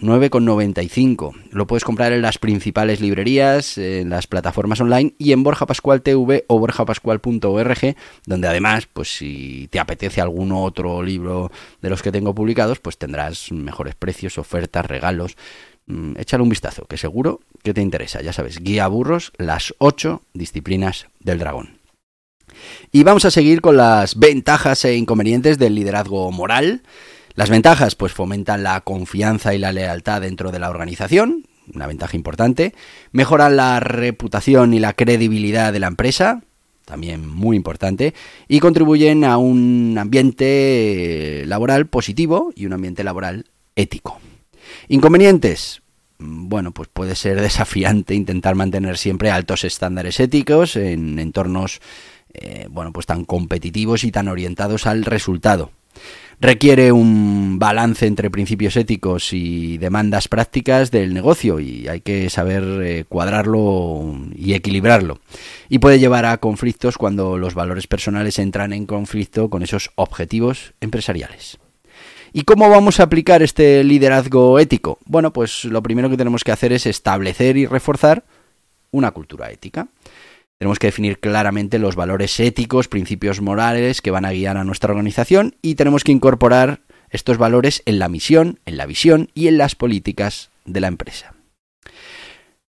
9,95. 0.00 1.34
Lo 1.50 1.66
puedes 1.66 1.84
comprar 1.84 2.14
en 2.14 2.22
las 2.22 2.38
principales 2.38 3.02
librerías, 3.02 3.76
en 3.76 4.08
las 4.08 4.26
plataformas 4.26 4.80
online 4.80 5.14
y 5.18 5.32
en 5.32 5.42
Borja 5.42 5.66
Pascual 5.66 6.00
TV 6.00 6.46
o 6.48 6.58
borjapascual.org, 6.58 7.96
donde 8.24 8.48
además, 8.48 8.88
pues 8.90 9.14
si 9.14 9.68
te 9.70 9.78
apetece 9.78 10.22
algún 10.22 10.52
otro 10.52 11.02
libro 11.02 11.52
de 11.82 11.90
los 11.90 12.02
que 12.02 12.10
tengo 12.10 12.34
publicados, 12.34 12.80
pues 12.80 12.96
tendrás 12.96 13.52
mejores 13.52 13.94
precios, 13.94 14.38
ofertas, 14.38 14.86
regalos. 14.86 15.36
Mm, 15.84 16.14
échale 16.16 16.42
un 16.42 16.48
vistazo, 16.48 16.86
que 16.86 16.96
seguro 16.96 17.40
que 17.62 17.74
te 17.74 17.82
interesa. 17.82 18.22
Ya 18.22 18.32
sabes, 18.32 18.60
guía 18.60 18.88
burros, 18.88 19.32
las 19.36 19.74
8 19.78 20.22
disciplinas 20.32 21.08
del 21.20 21.40
dragón. 21.40 21.78
Y 22.90 23.02
vamos 23.02 23.26
a 23.26 23.30
seguir 23.30 23.60
con 23.60 23.76
las 23.76 24.18
ventajas 24.18 24.86
e 24.86 24.96
inconvenientes 24.96 25.58
del 25.58 25.74
liderazgo 25.74 26.32
moral. 26.32 26.80
Las 27.34 27.50
ventajas, 27.50 27.96
pues 27.96 28.12
fomentan 28.12 28.62
la 28.62 28.80
confianza 28.82 29.54
y 29.54 29.58
la 29.58 29.72
lealtad 29.72 30.20
dentro 30.20 30.52
de 30.52 30.60
la 30.60 30.70
organización, 30.70 31.46
una 31.74 31.88
ventaja 31.88 32.16
importante. 32.16 32.74
Mejoran 33.10 33.56
la 33.56 33.80
reputación 33.80 34.72
y 34.72 34.78
la 34.78 34.92
credibilidad 34.92 35.72
de 35.72 35.80
la 35.80 35.88
empresa, 35.88 36.42
también 36.84 37.28
muy 37.28 37.56
importante. 37.56 38.14
Y 38.46 38.60
contribuyen 38.60 39.24
a 39.24 39.36
un 39.38 39.96
ambiente 39.98 41.42
laboral 41.46 41.86
positivo 41.86 42.52
y 42.54 42.66
un 42.66 42.74
ambiente 42.74 43.02
laboral 43.02 43.46
ético. 43.74 44.20
Inconvenientes. 44.86 45.82
Bueno, 46.18 46.70
pues 46.70 46.88
puede 46.92 47.16
ser 47.16 47.40
desafiante 47.40 48.14
intentar 48.14 48.54
mantener 48.54 48.96
siempre 48.96 49.32
altos 49.32 49.64
estándares 49.64 50.20
éticos 50.20 50.76
en 50.76 51.18
entornos, 51.18 51.80
eh, 52.32 52.68
bueno, 52.70 52.92
pues 52.92 53.06
tan 53.06 53.24
competitivos 53.24 54.04
y 54.04 54.12
tan 54.12 54.28
orientados 54.28 54.86
al 54.86 55.04
resultado 55.04 55.72
requiere 56.40 56.92
un 56.92 57.58
balance 57.58 58.06
entre 58.06 58.30
principios 58.30 58.76
éticos 58.76 59.32
y 59.32 59.78
demandas 59.78 60.28
prácticas 60.28 60.90
del 60.90 61.14
negocio 61.14 61.60
y 61.60 61.88
hay 61.88 62.00
que 62.00 62.30
saber 62.30 62.62
eh, 62.82 63.04
cuadrarlo 63.08 64.14
y 64.34 64.54
equilibrarlo. 64.54 65.20
Y 65.68 65.78
puede 65.78 65.98
llevar 65.98 66.26
a 66.26 66.38
conflictos 66.38 66.98
cuando 66.98 67.38
los 67.38 67.54
valores 67.54 67.86
personales 67.86 68.38
entran 68.38 68.72
en 68.72 68.86
conflicto 68.86 69.48
con 69.50 69.62
esos 69.62 69.90
objetivos 69.94 70.74
empresariales. 70.80 71.58
¿Y 72.32 72.42
cómo 72.42 72.68
vamos 72.68 72.98
a 72.98 73.04
aplicar 73.04 73.42
este 73.42 73.84
liderazgo 73.84 74.58
ético? 74.58 74.98
Bueno, 75.06 75.32
pues 75.32 75.64
lo 75.64 75.82
primero 75.84 76.10
que 76.10 76.16
tenemos 76.16 76.42
que 76.42 76.50
hacer 76.50 76.72
es 76.72 76.84
establecer 76.84 77.56
y 77.56 77.66
reforzar 77.66 78.24
una 78.90 79.12
cultura 79.12 79.50
ética. 79.52 79.86
Tenemos 80.58 80.78
que 80.78 80.86
definir 80.86 81.18
claramente 81.18 81.78
los 81.78 81.96
valores 81.96 82.38
éticos, 82.40 82.88
principios 82.88 83.40
morales 83.40 84.00
que 84.00 84.10
van 84.10 84.24
a 84.24 84.32
guiar 84.32 84.56
a 84.56 84.64
nuestra 84.64 84.92
organización 84.92 85.56
y 85.62 85.74
tenemos 85.74 86.04
que 86.04 86.12
incorporar 86.12 86.80
estos 87.10 87.38
valores 87.38 87.82
en 87.86 87.98
la 87.98 88.08
misión, 88.08 88.60
en 88.64 88.76
la 88.76 88.86
visión 88.86 89.30
y 89.34 89.48
en 89.48 89.58
las 89.58 89.74
políticas 89.74 90.50
de 90.64 90.80
la 90.80 90.88
empresa. 90.88 91.34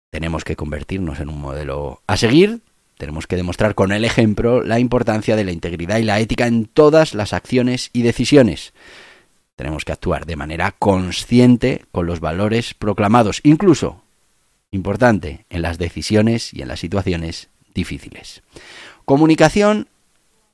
Tenemos 0.10 0.44
que 0.44 0.56
convertirnos 0.56 1.20
en 1.20 1.30
un 1.30 1.40
modelo 1.40 2.02
a 2.08 2.18
seguir 2.18 2.62
tenemos 2.98 3.28
que 3.28 3.36
demostrar 3.36 3.76
con 3.76 3.92
el 3.92 4.06
ejemplo 4.06 4.64
la 4.64 4.80
importancia 4.80 5.36
de 5.36 5.44
la 5.44 5.52
integridad 5.52 5.98
y 5.98 6.04
la 6.04 6.20
ética 6.20 6.48
en 6.48 6.66
todas 6.66 7.14
las 7.14 7.34
acciones 7.34 7.90
y 7.92 8.04
decisiones. 8.04 8.74
Tenemos 9.56 9.86
que 9.86 9.92
actuar 9.92 10.26
de 10.26 10.36
manera 10.36 10.72
consciente 10.72 11.86
con 11.92 12.06
los 12.06 12.20
valores 12.20 12.74
proclamados, 12.74 13.42
incluso, 13.44 14.04
importante, 14.72 15.46
en 15.50 15.62
las 15.62 15.78
decisiones 15.78 16.54
y 16.54 16.62
en 16.62 16.70
las 16.70 16.80
situaciones 16.80 17.50
difíciles. 17.76 18.42
Comunicación 19.06 19.88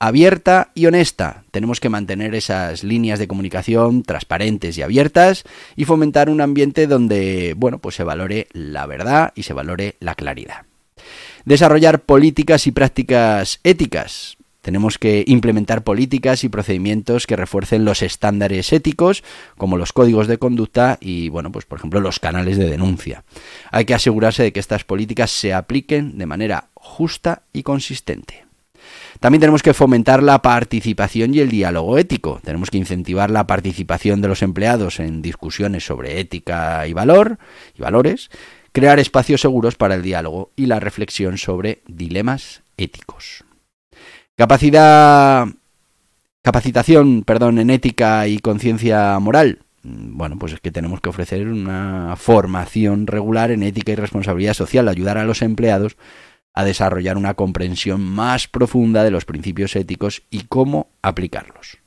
abierta 0.01 0.71
y 0.73 0.87
honesta. 0.87 1.43
Tenemos 1.51 1.79
que 1.79 1.87
mantener 1.87 2.33
esas 2.33 2.83
líneas 2.83 3.19
de 3.19 3.27
comunicación 3.27 4.01
transparentes 4.01 4.75
y 4.77 4.81
abiertas 4.81 5.43
y 5.75 5.85
fomentar 5.85 6.27
un 6.27 6.41
ambiente 6.41 6.87
donde, 6.87 7.53
bueno, 7.55 7.77
pues 7.77 7.95
se 7.95 8.03
valore 8.03 8.47
la 8.51 8.87
verdad 8.87 9.31
y 9.35 9.43
se 9.43 9.53
valore 9.53 9.95
la 9.99 10.15
claridad. 10.15 10.65
Desarrollar 11.45 12.01
políticas 12.01 12.65
y 12.65 12.71
prácticas 12.71 13.59
éticas. 13.63 14.37
Tenemos 14.61 14.97
que 14.97 15.23
implementar 15.27 15.83
políticas 15.83 16.43
y 16.43 16.49
procedimientos 16.49 17.27
que 17.27 17.35
refuercen 17.35 17.85
los 17.85 18.01
estándares 18.01 18.73
éticos, 18.73 19.23
como 19.55 19.77
los 19.77 19.93
códigos 19.93 20.27
de 20.27 20.39
conducta 20.39 20.97
y, 20.99 21.29
bueno, 21.29 21.51
pues 21.51 21.65
por 21.65 21.77
ejemplo, 21.77 21.99
los 21.99 22.19
canales 22.19 22.57
de 22.57 22.69
denuncia. 22.69 23.23
Hay 23.69 23.85
que 23.85 23.93
asegurarse 23.93 24.41
de 24.41 24.51
que 24.51 24.59
estas 24.59 24.83
políticas 24.83 25.29
se 25.29 25.53
apliquen 25.53 26.17
de 26.17 26.25
manera 26.25 26.70
justa 26.81 27.43
y 27.53 27.63
consistente. 27.63 28.45
También 29.19 29.39
tenemos 29.39 29.61
que 29.61 29.73
fomentar 29.73 30.23
la 30.23 30.41
participación 30.41 31.33
y 31.33 31.39
el 31.39 31.49
diálogo 31.49 31.97
ético. 31.97 32.41
Tenemos 32.43 32.69
que 32.71 32.77
incentivar 32.77 33.29
la 33.29 33.45
participación 33.47 34.21
de 34.21 34.27
los 34.27 34.41
empleados 34.41 34.99
en 34.99 35.21
discusiones 35.21 35.85
sobre 35.85 36.19
ética 36.19 36.87
y 36.87 36.93
valor 36.93 37.37
y 37.77 37.81
valores, 37.81 38.29
crear 38.71 38.99
espacios 38.99 39.41
seguros 39.41 39.75
para 39.75 39.95
el 39.95 40.01
diálogo 40.01 40.51
y 40.55 40.65
la 40.65 40.79
reflexión 40.79 41.37
sobre 41.37 41.81
dilemas 41.87 42.63
éticos. 42.77 43.43
Capacidad 44.35 45.47
capacitación, 46.41 47.23
perdón, 47.23 47.59
en 47.59 47.69
ética 47.69 48.27
y 48.27 48.39
conciencia 48.39 49.19
moral. 49.19 49.59
Bueno, 49.83 50.37
pues 50.37 50.53
es 50.53 50.59
que 50.59 50.71
tenemos 50.71 51.01
que 51.01 51.09
ofrecer 51.09 51.47
una 51.47 52.15
formación 52.15 53.07
regular 53.07 53.51
en 53.51 53.63
ética 53.63 53.91
y 53.91 53.95
responsabilidad 53.95 54.53
social, 54.53 54.87
ayudar 54.87 55.17
a 55.17 55.25
los 55.25 55.41
empleados 55.41 55.97
a 56.53 56.63
desarrollar 56.63 57.17
una 57.17 57.33
comprensión 57.33 58.01
más 58.01 58.47
profunda 58.47 59.03
de 59.03 59.11
los 59.11 59.25
principios 59.25 59.75
éticos 59.75 60.23
y 60.29 60.41
cómo 60.43 60.89
aplicarlos. 61.01 61.77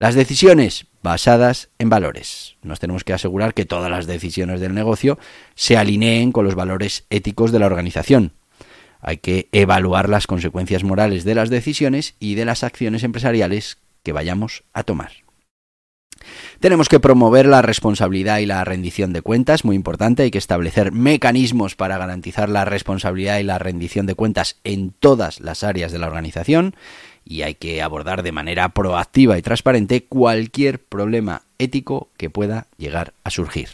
Las 0.00 0.14
decisiones 0.14 0.86
basadas 1.02 1.70
en 1.78 1.88
valores. 1.88 2.56
Nos 2.62 2.80
tenemos 2.80 3.04
que 3.04 3.12
asegurar 3.12 3.54
que 3.54 3.64
todas 3.64 3.90
las 3.90 4.06
decisiones 4.06 4.60
del 4.60 4.74
negocio 4.74 5.18
se 5.54 5.76
alineen 5.76 6.32
con 6.32 6.44
los 6.44 6.54
valores 6.54 7.06
éticos 7.10 7.52
de 7.52 7.58
la 7.60 7.66
organización. 7.66 8.32
Hay 9.00 9.18
que 9.18 9.48
evaluar 9.52 10.08
las 10.08 10.26
consecuencias 10.26 10.82
morales 10.82 11.24
de 11.24 11.34
las 11.34 11.50
decisiones 11.50 12.16
y 12.18 12.34
de 12.34 12.44
las 12.44 12.64
acciones 12.64 13.04
empresariales 13.04 13.78
que 14.02 14.12
vayamos 14.12 14.64
a 14.72 14.82
tomar. 14.82 15.23
Tenemos 16.60 16.88
que 16.88 17.00
promover 17.00 17.46
la 17.46 17.62
responsabilidad 17.62 18.38
y 18.38 18.46
la 18.46 18.64
rendición 18.64 19.12
de 19.12 19.22
cuentas, 19.22 19.64
muy 19.64 19.76
importante, 19.76 20.24
hay 20.24 20.30
que 20.30 20.38
establecer 20.38 20.92
mecanismos 20.92 21.74
para 21.74 21.98
garantizar 21.98 22.48
la 22.48 22.64
responsabilidad 22.64 23.38
y 23.38 23.44
la 23.44 23.58
rendición 23.58 24.06
de 24.06 24.14
cuentas 24.14 24.56
en 24.64 24.90
todas 24.90 25.40
las 25.40 25.64
áreas 25.64 25.92
de 25.92 25.98
la 25.98 26.06
organización 26.06 26.74
y 27.24 27.42
hay 27.42 27.54
que 27.54 27.82
abordar 27.82 28.22
de 28.22 28.32
manera 28.32 28.68
proactiva 28.70 29.38
y 29.38 29.42
transparente 29.42 30.04
cualquier 30.04 30.78
problema 30.78 31.42
ético 31.58 32.08
que 32.16 32.30
pueda 32.30 32.66
llegar 32.76 33.14
a 33.24 33.30
surgir. 33.30 33.68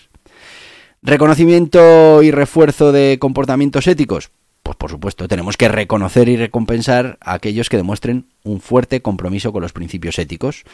Reconocimiento 1.03 2.23
y 2.23 2.31
refuerzo 2.31 2.93
de 2.93 3.19
comportamientos 3.19 3.87
éticos. 3.87 4.31
Pues 4.63 4.77
por 4.77 4.91
supuesto, 4.91 5.27
tenemos 5.27 5.57
que 5.57 5.69
reconocer 5.69 6.29
y 6.29 6.37
recompensar 6.37 7.19
a 7.21 7.33
aquellos 7.35 7.69
que 7.69 7.79
demuestren 7.79 8.27
un 8.45 8.61
fuerte 8.61 9.01
compromiso 9.01 9.53
con 9.53 9.63
los 9.63 9.73
principios 9.73 10.19
éticos, 10.19 10.65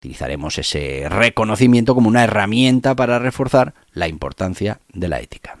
Utilizaremos 0.00 0.56
ese 0.56 1.06
reconocimiento 1.10 1.94
como 1.94 2.08
una 2.08 2.24
herramienta 2.24 2.96
para 2.96 3.18
reforzar 3.18 3.74
la 3.92 4.08
importancia 4.08 4.80
de 4.94 5.08
la 5.08 5.20
ética. 5.20 5.58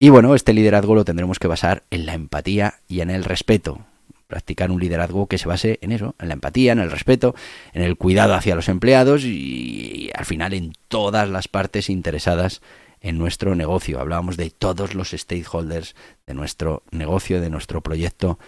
Y 0.00 0.08
bueno, 0.08 0.34
este 0.34 0.54
liderazgo 0.54 0.94
lo 0.94 1.04
tendremos 1.04 1.38
que 1.38 1.46
basar 1.46 1.82
en 1.90 2.06
la 2.06 2.14
empatía 2.14 2.76
y 2.88 3.00
en 3.00 3.10
el 3.10 3.24
respeto. 3.24 3.84
Practicar 4.28 4.70
un 4.70 4.80
liderazgo 4.80 5.26
que 5.26 5.36
se 5.36 5.46
base 5.46 5.78
en 5.82 5.92
eso, 5.92 6.14
en 6.18 6.28
la 6.28 6.34
empatía, 6.34 6.72
en 6.72 6.78
el 6.78 6.90
respeto, 6.90 7.34
en 7.74 7.82
el 7.82 7.98
cuidado 7.98 8.32
hacia 8.32 8.54
los 8.54 8.70
empleados 8.70 9.24
y, 9.24 10.10
al 10.14 10.24
final 10.24 10.54
en 10.54 10.72
todas 10.88 11.28
las 11.28 11.48
partes 11.48 11.90
interesadas 11.90 12.62
en 13.02 13.18
nuestro 13.18 13.54
negocio. 13.54 14.00
Hablábamos 14.00 14.38
de 14.38 14.48
todos 14.48 14.94
los 14.94 15.10
stakeholders 15.10 15.94
de 16.26 16.32
nuestro 16.32 16.82
negocio, 16.92 17.42
de 17.42 17.50
nuestro 17.50 17.82
proyecto 17.82 18.38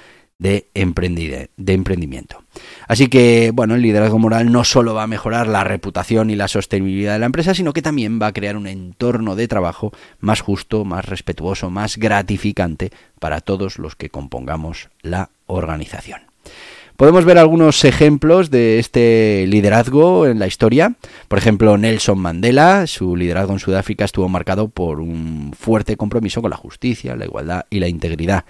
de, 0.41 0.71
emprendimiento. 0.75 2.43
Así 2.89 3.09
que, 3.09 3.53
bueno, 3.55 3.75
el 3.75 3.83
liderazgo 3.83 4.19
moral 4.19 4.51
no 4.51 4.65
solo 4.65 4.95
va 4.95 5.05
a 5.05 5.07
mejorar 5.07 5.47
la 5.47 5.65
reputación 5.65 6.31
y 6.31 6.37
la 6.37 6.49
sostenibilidad 6.49 7.13
de 7.13 7.19
la 7.21 7.27
empresa, 7.27 7.55
sino 7.55 7.73
que 7.73 7.83
también 7.83 8.19
va 8.21 8.29
a 8.29 8.33
crear 8.33 8.57
un 8.57 8.67
entorno 8.67 9.37
de 9.37 9.47
trabajo 9.49 9.93
más 10.19 10.41
justo, 10.41 10.85
más 10.85 11.05
respetuoso, 11.05 11.71
más 11.71 11.99
gratificante 11.99 12.91
para 13.19 13.41
todos 13.41 13.79
los 13.79 13.97
que 13.97 14.09
compongamos 14.09 14.89
la 15.03 15.31
organización. 15.47 16.23
Podemos 16.97 17.25
ver 17.25 17.39
algunos 17.39 17.85
ejemplos 17.85 18.51
de 18.51 18.79
este 18.79 19.47
liderazgo 19.47 20.27
en 20.27 20.39
la 20.39 20.47
historia. 20.47 20.97
Por 21.29 21.39
ejemplo, 21.39 21.79
Nelson 21.79 22.19
Mandela, 22.19 22.87
su 22.87 23.17
liderazgo 23.17 23.55
en 23.55 23.59
Sudáfrica 23.59 24.05
estuvo 24.05 24.29
marcado 24.29 24.69
por 24.69 25.01
un 25.01 25.55
fuerte 25.59 25.97
compromiso 25.97 26.43
con 26.43 26.51
la 26.51 26.59
justicia, 26.59 27.17
la 27.17 27.25
igualdad 27.25 27.65
y 27.71 27.81
la 27.81 27.89
integridad 27.89 28.45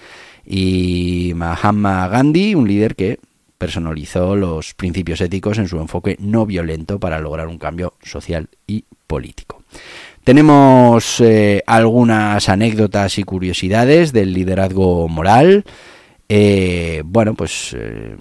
y 0.46 1.32
Mahatma 1.34 2.08
Gandhi, 2.08 2.54
un 2.54 2.68
líder 2.68 2.94
que 2.94 3.18
personalizó 3.58 4.36
los 4.36 4.74
principios 4.74 5.20
éticos 5.20 5.58
en 5.58 5.68
su 5.68 5.78
enfoque 5.78 6.16
no 6.18 6.46
violento 6.46 6.98
para 6.98 7.20
lograr 7.20 7.46
un 7.46 7.58
cambio 7.58 7.94
social 8.02 8.48
y 8.66 8.84
político. 9.06 9.62
Tenemos 10.24 11.20
eh, 11.20 11.62
algunas 11.66 12.48
anécdotas 12.48 13.18
y 13.18 13.24
curiosidades 13.24 14.12
del 14.12 14.32
liderazgo 14.32 15.08
moral. 15.08 15.64
Eh, 16.28 17.02
bueno, 17.04 17.34
pues 17.34 17.74
eh, 17.76 18.14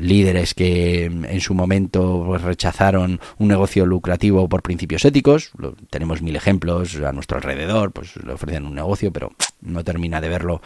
líderes 0.00 0.54
que 0.54 1.04
en 1.04 1.40
su 1.40 1.54
momento 1.54 2.24
pues, 2.26 2.42
rechazaron 2.42 3.20
un 3.38 3.48
negocio 3.48 3.86
lucrativo 3.86 4.48
por 4.48 4.62
principios 4.62 5.04
éticos. 5.04 5.52
tenemos 5.90 6.22
mil 6.22 6.36
ejemplos 6.36 6.96
a 6.96 7.12
nuestro 7.12 7.36
alrededor, 7.36 7.92
pues 7.92 8.16
le 8.16 8.32
ofrecen 8.32 8.66
un 8.66 8.74
negocio, 8.74 9.12
pero 9.12 9.32
no 9.60 9.84
termina 9.84 10.20
de 10.20 10.28
verlo, 10.28 10.62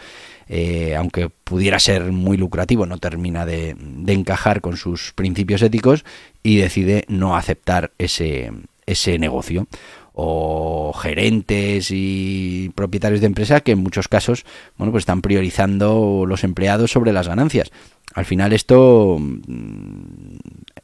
eh, 0.47 0.95
aunque 0.95 1.29
pudiera 1.29 1.79
ser 1.79 2.11
muy 2.11 2.37
lucrativo, 2.37 2.85
no 2.85 2.97
termina 2.97 3.45
de, 3.45 3.75
de 3.77 4.13
encajar 4.13 4.61
con 4.61 4.77
sus 4.77 5.11
principios 5.13 5.61
éticos 5.61 6.05
y 6.41 6.57
decide 6.57 7.05
no 7.07 7.35
aceptar 7.35 7.91
ese, 7.97 8.51
ese 8.85 9.19
negocio 9.19 9.67
o 10.15 10.93
gerentes 10.93 11.89
y 11.91 12.71
propietarios 12.73 13.19
de 13.19 13.27
empresas 13.27 13.61
que 13.61 13.73
en 13.73 13.79
muchos 13.79 14.07
casos 14.07 14.45
bueno 14.77 14.91
pues 14.91 15.01
están 15.01 15.21
priorizando 15.21 16.25
los 16.25 16.43
empleados 16.43 16.91
sobre 16.91 17.13
las 17.13 17.27
ganancias. 17.27 17.71
Al 18.13 18.23
final 18.25 18.53
esto 18.53 19.17
mm, 19.19 20.37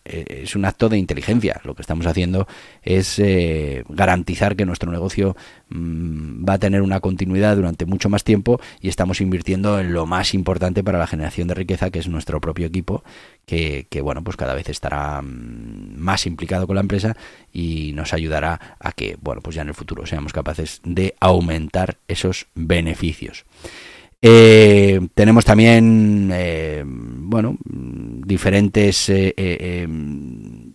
es 0.03 0.55
un 0.55 0.65
acto 0.65 0.89
de 0.89 0.97
inteligencia. 0.97 1.61
Lo 1.63 1.75
que 1.75 1.81
estamos 1.81 2.05
haciendo 2.05 2.47
es 2.81 3.19
eh, 3.19 3.83
garantizar 3.89 4.55
que 4.55 4.65
nuestro 4.65 4.91
negocio 4.91 5.35
mm, 5.69 6.47
va 6.47 6.53
a 6.53 6.59
tener 6.59 6.81
una 6.81 6.99
continuidad 6.99 7.55
durante 7.55 7.85
mucho 7.85 8.09
más 8.09 8.23
tiempo 8.23 8.59
y 8.81 8.89
estamos 8.89 9.21
invirtiendo 9.21 9.79
en 9.79 9.93
lo 9.93 10.05
más 10.05 10.33
importante 10.33 10.83
para 10.83 10.99
la 10.99 11.07
generación 11.07 11.47
de 11.47 11.53
riqueza, 11.53 11.89
que 11.89 11.99
es 11.99 12.07
nuestro 12.07 12.41
propio 12.41 12.65
equipo, 12.67 13.03
que, 13.45 13.85
bueno, 14.01 14.23
pues 14.23 14.37
cada 14.37 14.53
vez 14.53 14.69
estará 14.69 15.21
mm, 15.21 15.97
más 15.97 16.25
implicado 16.25 16.67
con 16.67 16.75
la 16.75 16.81
empresa 16.81 17.15
y 17.53 17.91
nos 17.93 18.13
ayudará 18.13 18.77
a 18.79 18.91
que, 18.93 19.17
bueno, 19.21 19.41
pues 19.41 19.55
ya 19.55 19.61
en 19.61 19.69
el 19.69 19.73
futuro 19.73 20.05
seamos 20.05 20.33
capaces 20.33 20.81
de 20.83 21.15
aumentar 21.19 21.97
esos 22.07 22.47
beneficios. 22.55 23.45
Eh, 24.21 24.99
tenemos 25.15 25.45
también, 25.45 26.29
eh, 26.31 26.83
bueno, 26.85 27.57
diferentes 27.65 29.09
eh, 29.09 29.33
em, 29.35 30.73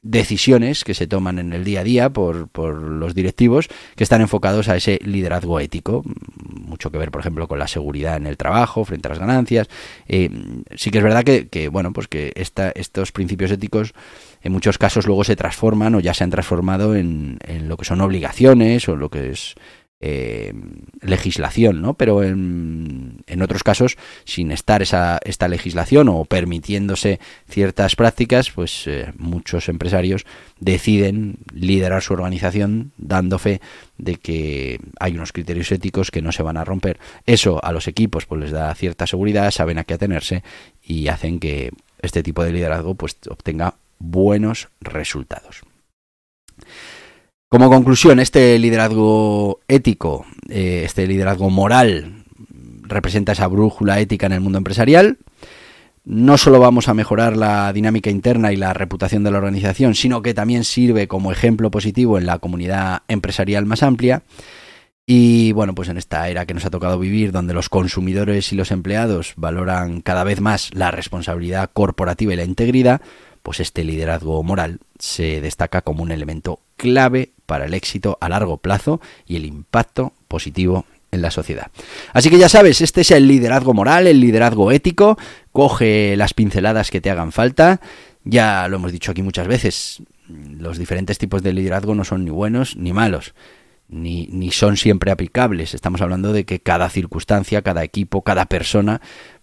decisiones 0.00 0.82
que 0.82 0.94
se 0.94 1.06
toman 1.06 1.38
en 1.38 1.52
el 1.52 1.62
día 1.62 1.80
a 1.80 1.84
día 1.84 2.10
por, 2.10 2.48
por, 2.48 2.80
los 2.80 3.14
directivos 3.14 3.68
que 3.96 4.02
están 4.02 4.22
enfocados 4.22 4.70
a 4.70 4.76
ese 4.76 4.98
liderazgo 5.04 5.60
ético. 5.60 6.02
Mucho 6.48 6.90
que 6.90 6.96
ver, 6.96 7.10
por 7.10 7.20
ejemplo, 7.20 7.48
con 7.48 7.58
la 7.58 7.68
seguridad 7.68 8.16
en 8.16 8.26
el 8.26 8.38
trabajo 8.38 8.82
frente 8.86 9.08
a 9.08 9.10
las 9.10 9.18
ganancias. 9.18 9.68
sí 10.08 10.90
que 10.90 10.98
es 10.98 11.04
verdad 11.04 11.22
que, 11.22 11.68
bueno, 11.68 11.92
pues 11.92 12.08
que 12.08 12.32
esta, 12.34 12.70
estos 12.70 13.12
principios 13.12 13.50
éticos 13.50 13.92
en 14.42 14.52
muchos 14.52 14.78
casos 14.78 15.06
luego 15.06 15.24
se 15.24 15.36
transforman 15.36 15.94
o 15.96 16.00
ya 16.00 16.14
se 16.14 16.24
han 16.24 16.30
transformado 16.30 16.96
en, 16.96 17.38
en 17.46 17.68
lo 17.68 17.76
que 17.76 17.84
son 17.84 18.00
obligaciones 18.00 18.88
o 18.88 18.96
lo 18.96 19.10
que 19.10 19.32
es 19.32 19.54
eh, 20.02 20.54
legislación, 21.02 21.82
¿no? 21.82 21.94
Pero 21.94 22.22
en, 22.22 23.22
en, 23.26 23.42
otros 23.42 23.62
casos, 23.62 23.98
sin 24.24 24.50
estar 24.50 24.80
esa, 24.80 25.18
esta 25.24 25.46
legislación 25.46 26.08
o 26.08 26.24
permitiéndose 26.24 27.20
ciertas 27.48 27.96
prácticas, 27.96 28.50
pues 28.50 28.86
eh, 28.86 29.12
muchos 29.18 29.68
empresarios 29.68 30.24
deciden 30.58 31.36
liderar 31.52 32.02
su 32.02 32.14
organización 32.14 32.92
dando 32.96 33.38
fe 33.38 33.60
de 33.98 34.16
que 34.16 34.80
hay 34.98 35.14
unos 35.14 35.32
criterios 35.32 35.70
éticos 35.70 36.10
que 36.10 36.22
no 36.22 36.32
se 36.32 36.42
van 36.42 36.56
a 36.56 36.64
romper. 36.64 36.98
Eso 37.26 37.62
a 37.62 37.70
los 37.72 37.86
equipos 37.86 38.24
pues 38.24 38.40
les 38.40 38.50
da 38.52 38.74
cierta 38.74 39.06
seguridad, 39.06 39.50
saben 39.50 39.76
a 39.76 39.84
qué 39.84 39.94
atenerse 39.94 40.42
y 40.82 41.08
hacen 41.08 41.40
que 41.40 41.72
este 42.00 42.22
tipo 42.22 42.42
de 42.42 42.52
liderazgo 42.52 42.94
pues 42.94 43.18
obtenga 43.28 43.74
buenos 43.98 44.68
resultados. 44.80 45.60
Como 47.50 47.68
conclusión, 47.68 48.20
este 48.20 48.56
liderazgo 48.60 49.58
ético, 49.66 50.24
eh, 50.48 50.82
este 50.84 51.08
liderazgo 51.08 51.50
moral, 51.50 52.22
representa 52.82 53.32
esa 53.32 53.48
brújula 53.48 53.98
ética 53.98 54.26
en 54.26 54.32
el 54.34 54.40
mundo 54.40 54.58
empresarial. 54.58 55.18
No 56.04 56.38
solo 56.38 56.60
vamos 56.60 56.86
a 56.86 56.94
mejorar 56.94 57.36
la 57.36 57.72
dinámica 57.72 58.08
interna 58.08 58.52
y 58.52 58.56
la 58.56 58.72
reputación 58.72 59.24
de 59.24 59.32
la 59.32 59.38
organización, 59.38 59.96
sino 59.96 60.22
que 60.22 60.32
también 60.32 60.62
sirve 60.62 61.08
como 61.08 61.32
ejemplo 61.32 61.72
positivo 61.72 62.18
en 62.18 62.26
la 62.26 62.38
comunidad 62.38 63.02
empresarial 63.08 63.66
más 63.66 63.82
amplia. 63.82 64.22
Y 65.04 65.50
bueno, 65.50 65.74
pues 65.74 65.88
en 65.88 65.96
esta 65.96 66.28
era 66.28 66.46
que 66.46 66.54
nos 66.54 66.64
ha 66.64 66.70
tocado 66.70 67.00
vivir, 67.00 67.32
donde 67.32 67.52
los 67.52 67.68
consumidores 67.68 68.52
y 68.52 68.54
los 68.54 68.70
empleados 68.70 69.32
valoran 69.36 70.02
cada 70.02 70.22
vez 70.22 70.40
más 70.40 70.72
la 70.72 70.92
responsabilidad 70.92 71.70
corporativa 71.72 72.32
y 72.32 72.36
la 72.36 72.44
integridad, 72.44 73.00
pues 73.42 73.58
este 73.58 73.82
liderazgo 73.82 74.40
moral 74.44 74.78
se 75.00 75.40
destaca 75.40 75.82
como 75.82 76.04
un 76.04 76.12
elemento 76.12 76.60
clave 76.76 77.32
para 77.50 77.64
el 77.64 77.74
éxito 77.74 78.16
a 78.20 78.28
largo 78.28 78.58
plazo 78.58 79.00
y 79.26 79.34
el 79.34 79.44
impacto 79.44 80.12
positivo 80.28 80.84
en 81.10 81.20
la 81.20 81.32
sociedad. 81.32 81.72
Así 82.12 82.30
que 82.30 82.38
ya 82.38 82.48
sabes, 82.48 82.80
este 82.80 83.00
es 83.00 83.10
el 83.10 83.26
liderazgo 83.26 83.74
moral, 83.74 84.06
el 84.06 84.20
liderazgo 84.20 84.70
ético, 84.70 85.18
coge 85.50 86.14
las 86.16 86.32
pinceladas 86.32 86.92
que 86.92 87.00
te 87.00 87.10
hagan 87.10 87.32
falta, 87.32 87.80
ya 88.22 88.68
lo 88.68 88.76
hemos 88.76 88.92
dicho 88.92 89.10
aquí 89.10 89.22
muchas 89.22 89.48
veces, 89.48 90.00
los 90.28 90.78
diferentes 90.78 91.18
tipos 91.18 91.42
de 91.42 91.52
liderazgo 91.52 91.96
no 91.96 92.04
son 92.04 92.24
ni 92.24 92.30
buenos 92.30 92.76
ni 92.76 92.92
malos. 92.92 93.34
Ni, 93.88 94.28
ni 94.28 94.52
son 94.52 94.76
siempre 94.76 95.10
aplicables. 95.10 95.74
Estamos 95.74 96.00
hablando 96.00 96.32
de 96.32 96.44
que 96.44 96.60
cada 96.60 96.88
circunstancia, 96.88 97.62
cada 97.62 97.82
equipo, 97.82 98.22
cada 98.22 98.46
persona 98.46 99.00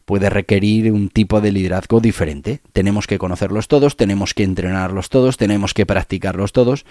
puede 0.07 0.29
requerir 0.29 0.89
un 0.93 1.09
tipo 1.09 1.41
de 1.41 1.51
liderazgo 1.51 1.99
diferente. 1.99 2.61
Tenemos 2.71 3.07
que 3.07 3.17
conocerlos 3.17 3.67
todos, 3.67 3.97
tenemos 3.97 4.33
que 4.33 4.43
entrenarlos 4.43 5.09
todos, 5.09 5.35
tenemos 5.35 5.73
que 5.73 5.85
practicarlos 5.85 6.53
todos 6.53 6.85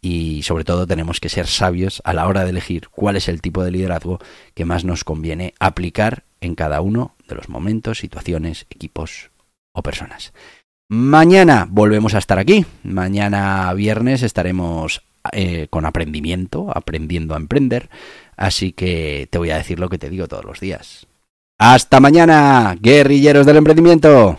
y 0.00 0.42
sobre 0.42 0.64
todo 0.64 0.86
tenemos 0.86 1.20
que 1.20 1.28
ser 1.28 1.46
sabios 1.46 2.00
a 2.04 2.12
la 2.12 2.26
hora 2.26 2.44
de 2.44 2.50
elegir 2.50 2.88
cuál 2.88 3.16
es 3.16 3.28
el 3.28 3.40
tipo 3.40 3.64
de 3.64 3.70
liderazgo 3.70 4.18
que 4.54 4.64
más 4.64 4.84
nos 4.84 5.04
conviene 5.04 5.54
aplicar 5.58 6.24
en 6.40 6.54
cada 6.54 6.80
uno 6.80 7.14
de 7.28 7.34
los 7.34 7.48
momentos, 7.48 7.98
situaciones, 7.98 8.66
equipos 8.70 9.30
o 9.72 9.82
personas. 9.82 10.32
Mañana 10.88 11.66
volvemos 11.68 12.14
a 12.14 12.18
estar 12.18 12.38
aquí. 12.38 12.64
Mañana 12.82 13.72
viernes 13.74 14.22
estaremos 14.22 15.02
eh, 15.32 15.66
con 15.68 15.84
aprendimiento, 15.84 16.70
aprendiendo 16.74 17.34
a 17.34 17.38
emprender. 17.38 17.90
Así 18.36 18.72
que 18.72 19.28
te 19.30 19.38
voy 19.38 19.50
a 19.50 19.58
decir 19.58 19.80
lo 19.80 19.88
que 19.88 19.98
te 19.98 20.08
digo 20.08 20.28
todos 20.28 20.44
los 20.44 20.60
días. 20.60 21.06
Hasta 21.58 22.00
mañana, 22.00 22.76
guerrilleros 22.80 23.44
del 23.44 23.56
emprendimiento. 23.56 24.38